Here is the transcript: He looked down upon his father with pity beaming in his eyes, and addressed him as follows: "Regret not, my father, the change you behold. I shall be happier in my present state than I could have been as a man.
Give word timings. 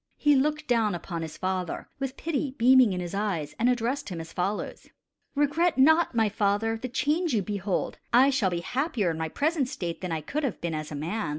He 0.17 0.35
looked 0.35 0.67
down 0.67 0.95
upon 0.95 1.21
his 1.21 1.37
father 1.37 1.87
with 1.99 2.17
pity 2.17 2.55
beaming 2.57 2.91
in 2.91 2.99
his 2.99 3.13
eyes, 3.13 3.53
and 3.59 3.69
addressed 3.69 4.09
him 4.09 4.19
as 4.19 4.33
follows: 4.33 4.89
"Regret 5.35 5.77
not, 5.77 6.15
my 6.15 6.27
father, 6.27 6.75
the 6.75 6.89
change 6.89 7.35
you 7.35 7.43
behold. 7.43 7.99
I 8.11 8.31
shall 8.31 8.49
be 8.49 8.61
happier 8.61 9.11
in 9.11 9.19
my 9.19 9.29
present 9.29 9.67
state 9.69 10.01
than 10.01 10.11
I 10.11 10.21
could 10.21 10.43
have 10.43 10.59
been 10.59 10.73
as 10.73 10.91
a 10.91 10.95
man. 10.95 11.29